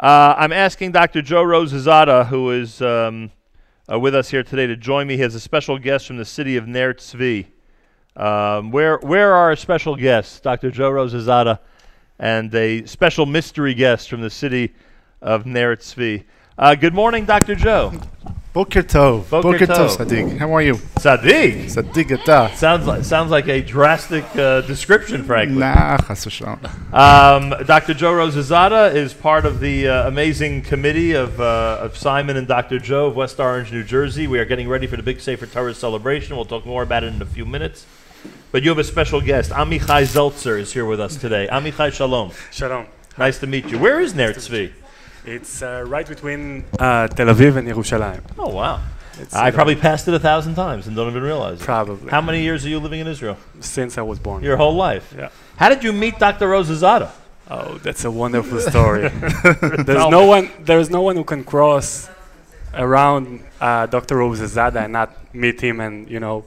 [0.00, 1.20] Uh, I'm asking Dr.
[1.20, 3.30] Joe Rosazada, who is um,
[3.86, 5.16] uh, with us here today, to join me.
[5.16, 7.48] He has a special guest from the city of Ner Tzvi.
[8.16, 10.70] Um, where, where are our special guests, Dr.
[10.70, 11.58] Joe Rosazada,
[12.18, 14.72] and a special mystery guest from the city
[15.20, 16.24] of Ner Tzvi?
[16.56, 17.54] Uh, good morning, Dr.
[17.54, 17.92] Joe.
[18.52, 19.30] Boker Tov.
[19.30, 19.96] Boker Tov.
[19.96, 20.36] Sadiq.
[20.38, 20.74] How are you?
[20.74, 21.66] Sadiq.
[21.66, 22.56] Sadiq Ata.
[22.56, 25.58] Sounds like sounds like a drastic uh, description, frankly.
[25.58, 26.58] Nah, chas v'shalom.
[26.92, 27.94] Um, Dr.
[27.94, 32.80] Joe Rosazada is part of the uh, amazing committee of, uh, of Simon and Dr.
[32.80, 34.26] Joe of West Orange, New Jersey.
[34.26, 36.34] We are getting ready for the big Sefer Torah celebration.
[36.34, 37.86] We'll talk more about it in a few minutes.
[38.50, 39.52] But you have a special guest.
[39.52, 41.46] Amichai Zeltzer is here with us today.
[41.52, 42.32] Amichai Shalom.
[42.50, 42.86] Shalom.
[43.16, 43.78] Nice to meet you.
[43.78, 44.72] Where is Ner Tzvi?
[45.24, 48.22] It's uh, right between uh, Tel Aviv and Yerushalayim.
[48.38, 48.82] Oh, wow.
[49.18, 51.64] It's, I probably passed it a thousand times and don't even realize it.
[51.64, 52.10] Probably.
[52.10, 53.36] How many years are you living in Israel?
[53.60, 54.42] Since I was born.
[54.42, 55.14] Your whole life.
[55.16, 55.28] Yeah.
[55.56, 56.48] How did you meet Dr.
[56.48, 57.10] Rosazada?
[57.50, 59.08] Oh, that's a wonderful story.
[59.84, 60.50] there's no one.
[60.60, 62.08] There's no one who can cross
[62.72, 64.16] around uh, Dr.
[64.16, 66.44] Rosazada and not meet him and you know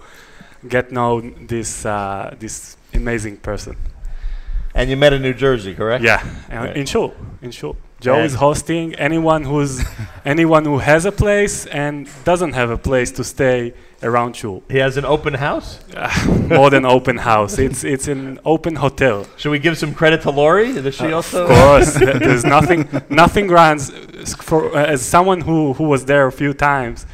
[0.67, 3.75] get know this uh, this amazing person.
[4.73, 6.03] And you met in New Jersey, correct?
[6.03, 6.75] Yeah, Right.
[6.75, 7.75] in shul, in shul.
[8.03, 9.81] Joe is hosting anyone who's
[10.25, 14.61] anyone who has a place and doesn't have a place to stay around shul.
[14.69, 15.79] He has an open house.
[16.49, 19.25] More than open house, it's it's an open hotel.
[19.37, 20.73] Should we give some credit to Lori?
[20.73, 21.43] Does she also?
[21.43, 21.93] Of course,
[22.25, 23.89] there's nothing nothing runs
[24.35, 27.05] for uh, as someone who who was there a few times.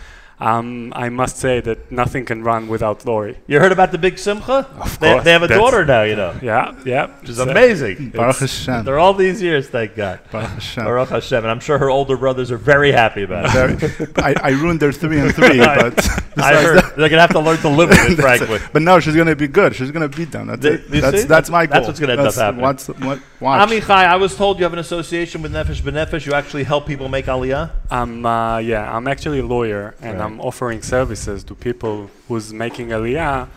[0.42, 3.38] Um, I must say that nothing can run without Lori.
[3.45, 4.66] You heard about the big Simcha?
[4.80, 7.38] Of They, course, they have a that's- daughter now, you know, Yeah, yeah, which is
[7.38, 8.12] So- amazing.
[8.16, 8.86] Baruch Hashem.
[8.86, 10.20] They're all these years, thank God.
[10.32, 10.86] Baruch Hashem.
[10.86, 11.40] Baruch Hashem.
[11.44, 13.52] And I'm sure her older brothers are very happy about it.
[13.52, 15.95] Very- I, I ruined their three and three, but
[16.44, 18.56] I heard that- they're going to have to learn to live with it, frankly.
[18.56, 18.62] it.
[18.73, 19.76] But no, she's gonna be good.
[19.76, 20.48] She's gonna beat them.
[20.48, 20.90] That's Th- it.
[20.94, 21.73] you That's that's my goal.
[21.76, 22.64] That's what's gonna end up That's happening.
[22.64, 23.70] What's, what, watch.
[23.70, 26.26] Amichai, I was told you have an association with Nefesh B'Nefesh.
[26.26, 27.72] You actually help people make Aliyah.
[27.92, 30.26] I'm uh, yeah, I'm actually a lawyer and Right.
[30.26, 33.48] I'm offering services to people who's making aliyah.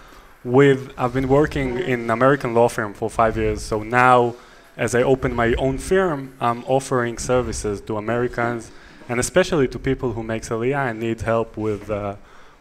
[0.45, 4.35] With I've been working in American law firm for five years, so now
[4.77, 8.73] as I open my own firm, I'm offering services to Americans
[9.09, 12.17] and especially to people who make aliyah and need help with uh,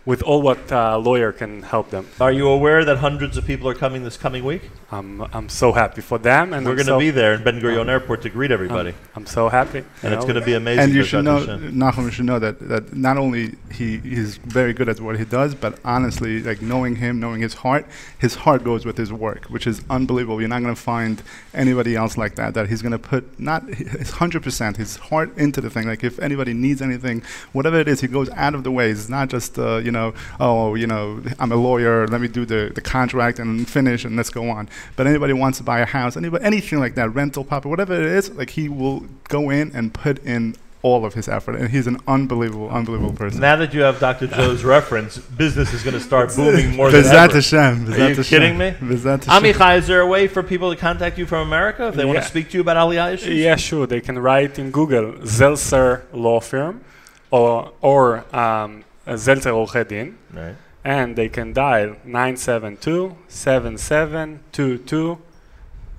[0.05, 2.07] with all what a lawyer can help them.
[2.19, 4.69] Are you aware that hundreds of people are coming this coming week?
[4.91, 7.61] I'm I'm so happy for them and We're going to so, be there in Ben
[7.61, 8.89] Gurion Airport to greet everybody.
[8.89, 9.83] I'm, I'm so happy.
[10.01, 10.83] and you it's going to be amazing.
[10.83, 11.73] and you should know, Hashem.
[11.73, 15.25] Nachum, you should know that, that not only he he's very good at what he
[15.25, 17.85] does, but honestly, like knowing him, knowing his heart,
[18.17, 20.39] his heart goes with his work, which is unbelievable.
[20.39, 21.21] You're not going to find
[21.53, 22.55] anybody else like that.
[22.55, 25.87] That he's going to put not his hundred percent, his heart into the thing.
[25.87, 27.21] Like if anybody needs anything,
[27.53, 28.89] whatever it is, he goes out of the way.
[28.89, 32.07] It's not just uh, you know, oh, you know, I'm a lawyer.
[32.07, 34.69] Let me do the, the contract and finish, and let's go on.
[34.95, 38.05] But anybody wants to buy a house, anybody, anything like that, rental property, whatever it
[38.05, 41.87] is, like he will go in and put in all of his effort, and he's
[41.87, 43.39] an unbelievable, unbelievable person.
[43.39, 44.27] Now that you have Dr.
[44.27, 47.33] Joe's reference, business is going to start booming more than Bezat ever.
[47.35, 47.59] Hashem.
[47.59, 48.23] Are Bezat you Hashem.
[48.23, 48.71] kidding me?
[48.71, 49.43] Bezat Hashem.
[49.43, 52.19] Amichai, is there a way for people to contact you from America if they want
[52.19, 53.37] to speak to you about Aliyah issues?
[53.37, 53.85] Yeah, sure.
[53.85, 56.83] They can write in Google Zelser Law Firm
[57.29, 60.55] or or um, Zelser Orchei Din, Right.
[60.83, 65.17] and they can dial 972 7722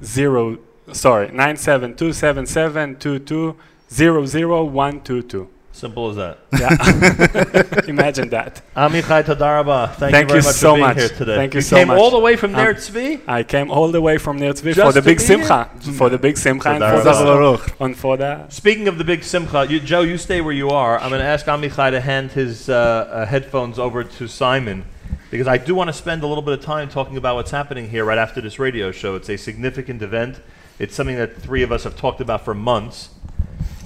[0.03, 0.59] 0
[0.93, 3.55] sorry 972 7722
[3.91, 5.49] 00122.
[5.75, 6.39] Simple as that.
[6.53, 8.61] Yeah, imagine that.
[8.77, 10.97] Amichai Tadaraba, thank, Thank you very you much so for being much.
[10.99, 11.37] here today.
[11.37, 11.99] Thank you you so came much.
[11.99, 13.21] all the way from Um, Ner Tzvi?
[13.27, 16.19] I came all the way from Ner Tzvi Just for the big simcha, for the
[16.19, 17.57] big simcha, and Thank for you.
[17.57, 20.69] the, and for the Speaking of the big Simcha, you, Joe, you stay where you
[20.69, 20.99] are.
[20.99, 24.85] I'm going to ask Amichai to hand his uh, uh, headphones over to Simon
[25.31, 27.89] because I do want to spend a little bit of time talking about what's happening
[27.89, 29.17] here right after this radio show.
[29.17, 30.39] It's a significant event.
[30.79, 33.09] It's something that the three of us have talked about for months.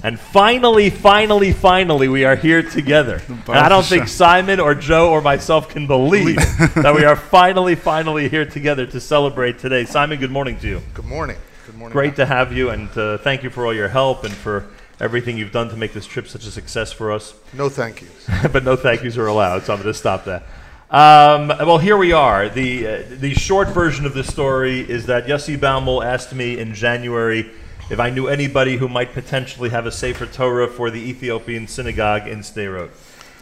[0.03, 3.21] And finally, finally, finally, we are here together.
[3.47, 6.35] And I don't think Simon or Joe or myself can believe
[6.75, 9.85] that we are finally, finally here together to celebrate today.
[9.85, 10.81] Simon, good morning to you.
[10.93, 11.37] Good morning.
[11.65, 11.93] Good morning.
[11.93, 14.67] Great to have you, and uh, thank you for all your help and for
[14.99, 17.33] everything you've done to make this trip such a success for us.
[17.53, 18.29] No thank yous.
[18.51, 20.43] but no thank yous are allowed, so I'm going to stop that.
[20.89, 22.49] Um, well, here we are.
[22.49, 26.73] The, uh, the short version of this story is that Yossi Baumel asked me in
[26.73, 27.49] January
[27.89, 32.27] if I knew anybody who might potentially have a Sefer Torah for the Ethiopian synagogue
[32.27, 32.89] in Sderot.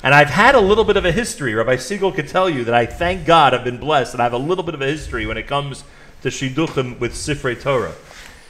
[0.03, 1.55] And I've had a little bit of a history.
[1.55, 4.33] Rabbi Siegel could tell you that I thank God I've been blessed and I have
[4.33, 5.83] a little bit of a history when it comes
[6.21, 7.93] to Shidduchim with Sifrei Torah.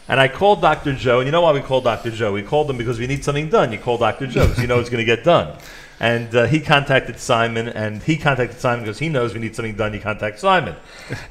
[0.08, 0.94] And I called Dr.
[0.94, 2.12] Joe, and you know why we called Dr.
[2.12, 2.34] Joe?
[2.34, 3.72] We called him because we need something done.
[3.72, 4.28] You call Dr.
[4.28, 5.58] Joe because you know it's going to get done.
[6.00, 9.76] And uh, he contacted Simon, and he contacted Simon because he knows we need something
[9.76, 9.94] done.
[9.94, 10.76] You contact Simon.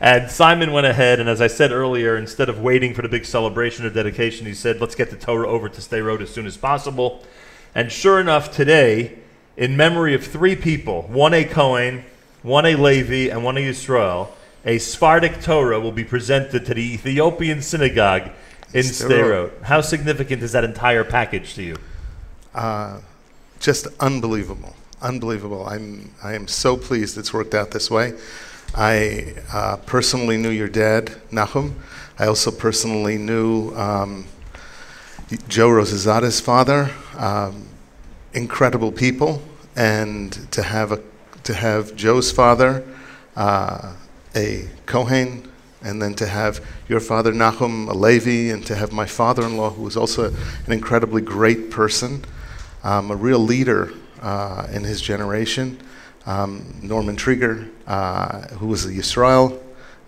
[0.01, 3.27] and Simon went ahead, and as I said earlier, instead of waiting for the big
[3.27, 6.57] celebration or dedication, he said, let's get the Torah over to Sderot as soon as
[6.57, 7.23] possible.
[7.75, 9.19] And sure enough, today,
[9.57, 12.05] in memory of three people, one a Cohen,
[12.43, 14.29] one a Levi, and one a Yisrael,
[14.65, 18.31] a Sephardic Torah will be presented to the Ethiopian synagogue
[18.73, 19.63] in Sderot.
[19.63, 21.77] How significant is that entire package to you?
[22.55, 23.01] Uh,
[23.65, 25.67] just unbelievable, unbelievable.
[25.67, 28.13] I'm I am so pleased it's worked out this way.
[28.75, 31.75] I uh, personally knew your dad, Nahum.
[32.19, 34.27] I also personally knew um,
[35.49, 36.91] Joe Rosazada's father.
[37.17, 37.69] Um,
[38.35, 39.41] incredible people,
[39.77, 41.01] and to have a
[41.45, 42.85] to have Joe's father,
[43.35, 43.95] uh,
[44.37, 45.51] a Kohen,
[45.83, 49.85] and then to have your father Nahum, a Levi, and to have my father-in-law, who
[49.85, 50.35] was also
[50.67, 52.25] an incredibly great person,
[52.85, 53.93] um, a real leader
[54.23, 55.81] uh, in his generation,
[56.27, 59.61] um, Norman Trigger, uh, who was a Yisrael,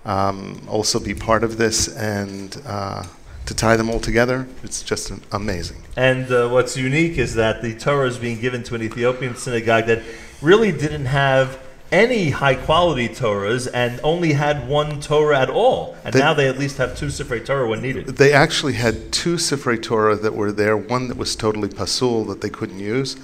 [0.04, 3.02] um, also be part of this, and uh,
[3.46, 5.82] to tie them all together, it's just amazing.
[5.96, 9.86] And uh, what's unique is that the Torah is being given to an Ethiopian synagogue
[9.86, 10.02] that
[10.40, 11.58] really didn't have
[11.92, 15.96] any high quality Torahs and only had one Torah at all.
[16.04, 18.06] And They- now they at least have two Sifrei Torah when needed.
[18.16, 20.76] They actually had two Sifrei Torah that were there.
[20.76, 23.16] One that was totally pasul that they couldn't use,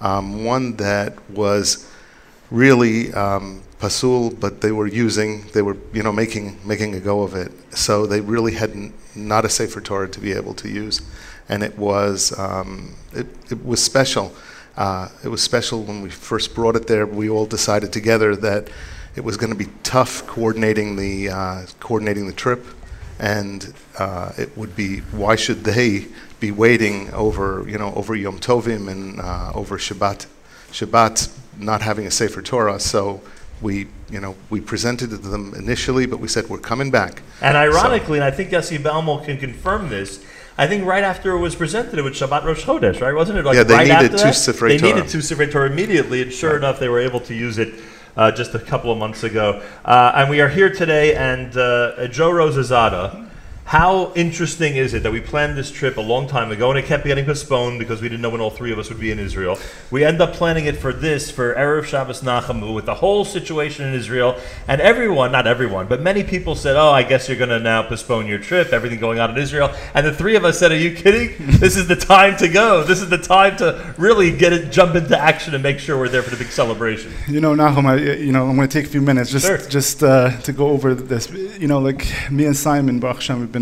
[0.00, 1.86] um, one that was
[2.50, 5.44] really um, pasul, but they were using.
[5.52, 7.52] They were you know making making a go of it.
[7.76, 11.00] So they really had n- not a Sefer Torah to be able to use,
[11.48, 14.32] and it was um, it, it was special.
[14.78, 17.04] Uh, it was special when we first brought it there.
[17.04, 18.68] We all decided together that
[19.16, 22.64] it was going to be tough coordinating the uh, coordinating the trip.
[23.18, 26.06] And uh, it would be why should they
[26.38, 30.26] be waiting over you know over Yom Tovim and uh, over Shabbat
[30.70, 32.78] Shabbat not having a Sefer Torah?
[32.78, 33.20] So
[33.60, 37.22] we you know we presented it to them initially but we said we're coming back.
[37.42, 40.24] And ironically, and I think Yossi Baumel can confirm this,
[40.58, 43.14] I think right after it was presented, it was Shabbat Rosh Chodesh, right?
[43.14, 43.44] Wasn't it?
[43.44, 44.24] Like Yeah, they right needed after two?
[44.30, 44.94] Sifrei They Torah.
[44.96, 47.74] needed two Sifrei Torah immediately, and sure enough, they were able to use it
[48.16, 49.62] uh, just a couple of months ago.
[49.84, 53.27] Uh, and we are here today, and uh, Joe Rosazada.
[53.68, 56.86] How interesting is it that we planned this trip a long time ago and it
[56.86, 59.18] kept getting postponed because we didn't know when all three of us would be in
[59.18, 59.58] Israel?
[59.90, 63.84] We end up planning it for this, for Erev Shabbos Nachamu, with the whole situation
[63.84, 64.40] in Israel.
[64.68, 67.82] And everyone, not everyone, but many people said, Oh, I guess you're going to now
[67.82, 69.70] postpone your trip, everything going on in Israel.
[69.92, 71.34] And the three of us said, Are you kidding?
[71.58, 72.82] this is the time to go.
[72.84, 76.08] This is the time to really get it, jump into action and make sure we're
[76.08, 77.12] there for the big celebration.
[77.28, 79.58] You know, Nahum, I, you know, I'm going to take a few minutes just, Sure.
[79.58, 81.30] just uh, to go over this.
[81.30, 83.57] You know, like me and Simon, Baruch Hashem, we've been,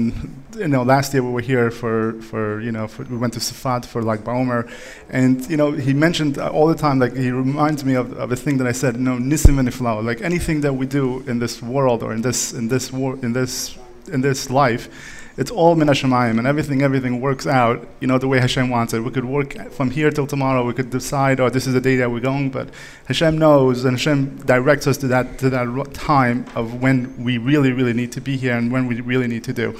[0.56, 3.40] you know, last year we were here for, for you know, for, we went to
[3.40, 4.70] Safat for like Baomer,
[5.10, 8.37] and you know, he mentioned all the time, like he reminds me of, of a
[8.37, 11.38] thing that I said, you know, nisim and iflau, like anything that we do in
[11.38, 13.76] this world or in this, in this war, in this,
[14.12, 14.88] in this life.
[15.37, 18.94] It's all min Hashemayim, and everything, everything works out, you know, the way Hashem wants
[18.94, 19.00] it.
[19.00, 20.65] We could work from here till tomorrow.
[20.65, 22.71] We could decide, oh, this is the day that we're going, but
[23.06, 27.73] Hashem knows, and Hashem directs us to that to that time of when we really,
[27.73, 29.79] really need to be here and when we really need to do.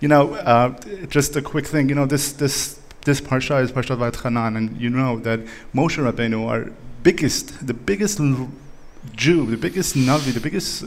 [0.00, 1.88] You know, uh, just a quick thing.
[1.88, 5.40] You know, this this this parsha is parsha Vayetchanan, and you know that
[5.74, 6.70] Moshe Rabbeinu, our
[7.02, 8.20] biggest, the biggest
[9.14, 10.84] Jew, the biggest Navi, the biggest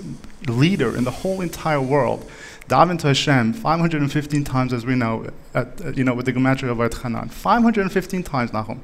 [0.48, 2.30] leader in the whole entire world,
[2.72, 6.78] davened to Hashem 515 times, as we know, at, you know, with the gematria of
[6.78, 8.80] Vayetchanan, 515 times, Nachum,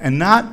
[0.00, 0.44] and not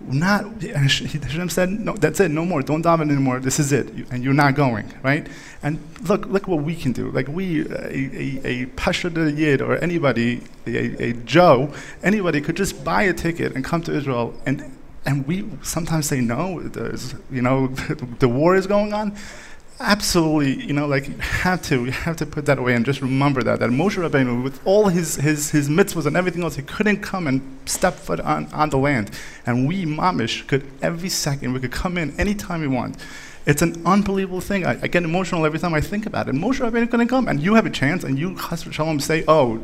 [0.00, 2.62] not Hashem said no that's it no more.
[2.62, 3.40] Don't daven anymore.
[3.40, 3.88] This is it.
[4.10, 5.26] And you're not going right?
[5.62, 5.78] And
[6.08, 7.10] look look what we can do.
[7.10, 13.02] Like we a a, a Yid or anybody a, a Joe anybody could just buy
[13.04, 14.76] a ticket and come to Israel and
[15.06, 16.60] and we sometimes say no.
[16.60, 17.68] There's you know
[18.18, 19.16] the war is going on
[19.80, 23.00] absolutely, you know, like you have to, you have to put that away and just
[23.00, 26.62] remember that that Moshe Rabbeinu, with all his his his mitzvahs and everything else, he
[26.62, 29.10] couldn't come and step foot on, on the land,
[29.46, 32.96] and we mamish could every second we could come in anytime we want.
[33.46, 34.64] It's an unbelievable thing.
[34.64, 36.34] I, I get emotional every time I think about it.
[36.34, 39.60] Moshe Rabbeinu couldn't come, and you have a chance, and you chas v'shalom say, "Oh,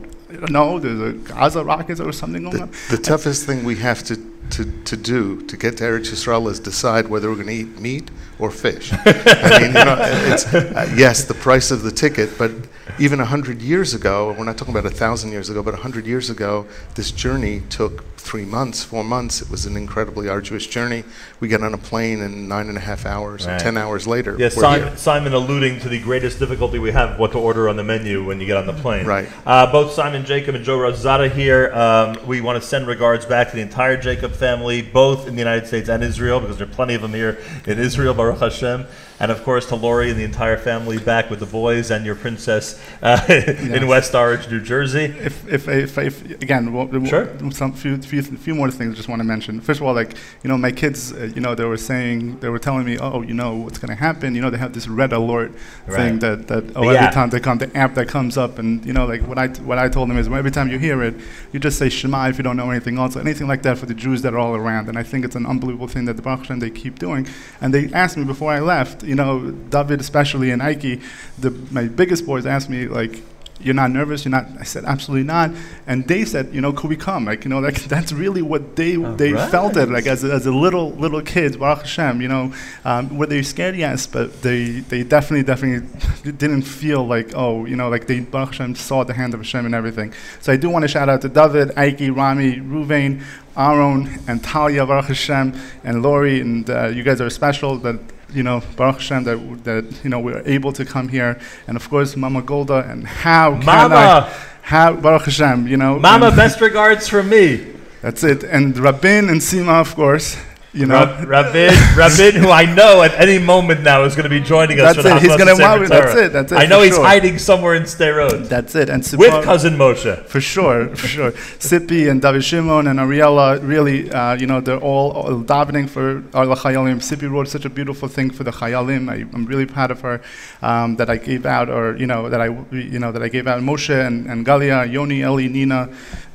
[0.51, 4.03] no, there's a Gaza rockets or something going the, on." the toughest thing we have
[4.05, 4.17] to,
[4.51, 7.81] to, to do to get to Eretz Yisrael is decide whether we're going to eat
[7.81, 8.93] meat or fish.
[9.05, 12.51] I mean, you know, it's uh, yes, the price of the ticket, but
[12.99, 15.79] even a hundred years ago, we're not talking about a thousand years ago, but a
[15.79, 19.41] hundred years ago, this journey took three months, four months.
[19.43, 21.05] It was an incredibly arduous journey.
[21.41, 23.55] We get on a plane in nine and a half hours, Right.
[23.55, 24.97] and ten hours later, Yes, Simon.
[24.97, 28.41] Simon alluding to the greatest difficulty we have what to order on the menu when
[28.41, 29.07] you get on the plane.
[29.07, 29.29] Right.
[29.47, 31.73] Uh, both Simon Jacob and Joe Rosada here.
[31.73, 35.41] Um, we want to send regards back to the entire Jacob family, both in the
[35.41, 38.87] United States and Israel, because there are plenty of them here in Israel, Baruch Hashem.
[39.21, 42.15] And of course to Lori and the entire family back with the boys and your
[42.15, 45.05] princess uh, in West Orange, New Jersey.
[45.05, 47.29] if, if, if, if again, well, Sure.
[47.51, 49.61] some few, few, few more things I just want to mention.
[49.61, 52.49] First of all, like you know, my kids, uh, you know, they were saying, they
[52.49, 54.35] were telling me, oh, you know, what's going to happen?
[54.35, 55.53] You know, they have this red alert
[55.87, 58.93] thing that that oh, every time they come, the app that comes up, and you
[58.93, 61.15] know, like what I what I told them is, well, every time you hear it,
[61.53, 63.95] you just say Shema if you don't know anything else, anything like that for the
[63.95, 64.89] Jews that are all around.
[64.89, 67.27] And I think it's an unbelievable thing that the Baruch Hashem they keep doing.
[67.61, 71.01] And they asked me before I left, you know, David especially and Ike,
[71.37, 73.23] the my biggest boys asked me like
[73.63, 74.25] you're not nervous?
[74.25, 75.51] You're not i said absolutely not.
[75.87, 77.25] And they said you know could we come?
[77.25, 79.51] Like you know like that's really what they they right.
[79.51, 82.53] felt it like as a, as a little little kids baruch hashem you know
[82.85, 83.75] um, were they scared?
[83.75, 85.89] Yes but they they definitely definitely
[86.43, 89.67] didn't feel like oh you know like they baruch hashem saw the hand of hashem
[89.67, 90.15] and everything.
[90.41, 93.23] So i do want to shout out to david Ike, rami ruvain
[93.57, 95.53] aaron and talia baruch hashem
[95.83, 97.99] and lori and uh, you guys are special that
[98.33, 101.39] you know, Baruch Hashem, that, that, you know, we are able to come here.
[101.67, 105.99] And of course, Mama Golda, and how can I, Mama, how, Baruch Hashem, you know.
[105.99, 107.67] Mama, best regards from me.
[108.03, 108.45] That's it.
[108.45, 110.37] And Rabin and Sima, of course,
[110.73, 110.95] you know.
[110.95, 114.81] Rab- Rabin, Rabin, who I know at any moment now is going to be joining
[114.81, 114.97] us.
[114.97, 115.23] That's for the it.
[115.23, 117.05] He's gonna Sefer wow- that's it, that's it, I know he's sure.
[117.05, 118.89] hiding somewhere in Sderot That's it.
[118.89, 120.25] And with cousin Moshe.
[120.27, 121.33] For sure, for sure.
[121.33, 126.23] Sippy and David Shimon and Ariella, really, uh, you know, they're all, all davening for
[126.35, 126.99] our Chayalim.
[127.01, 129.11] Sippy wrote such a beautiful thing for the Chayalim.
[129.11, 130.21] I, I'm really proud of her
[130.63, 133.47] um, that I gave out, or you know, that I, you know, that I gave
[133.47, 133.61] out.
[133.61, 135.89] Moshe and, and Galia, Yoni, Eli, Nina,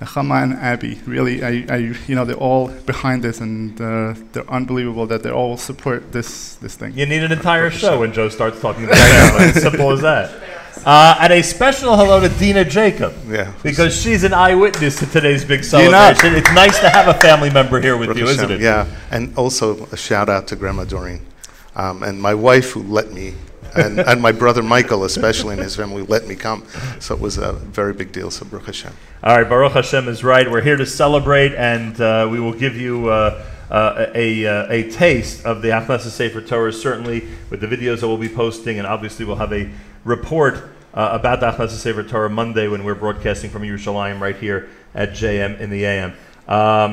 [0.05, 0.99] Chama, and Abby.
[1.05, 5.31] Really, I, I, you know, they're all behind this, and uh, they're unbelievable that they
[5.31, 6.97] all support this, this thing.
[6.97, 9.45] You need an entire show when Joe starts talking about family.
[9.45, 10.31] As simple as that.
[10.85, 13.13] Uh, and a special hello to Dina Jacob.
[13.27, 13.53] Yeah.
[13.63, 16.13] Because she's an eyewitness to today's big Dina.
[16.15, 18.61] It's nice to have a family member here with Baruch you, isn't it?
[18.61, 21.25] Yeah, and also a shout out to Grandma Doreen,
[21.75, 23.33] um, and my wife who let me,
[23.75, 26.65] and, and my brother Michael especially and his family let me come.
[26.99, 28.31] So it was a very big deal.
[28.31, 28.93] So Baruch Hashem.
[29.23, 30.49] All right, Baruch Hashem is right.
[30.49, 34.91] We're here to celebrate, and uh, we will give you uh, uh, a, uh, a
[34.91, 38.87] taste of the Achnasa Sefer Torah, certainly with the videos that we'll be posting, and
[38.87, 39.69] obviously we'll have a
[40.03, 44.69] report uh, about the Achnasa Sefer Torah Monday when we're broadcasting from Yerushalayim right here
[44.93, 46.11] at JM in the AM.
[46.11, 46.17] Um,